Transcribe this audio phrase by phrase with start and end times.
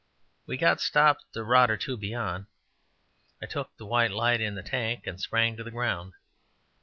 [0.47, 2.47] We got stopped a rod or two beyond.
[3.39, 6.13] I took the white light in the tank and sprang to the ground.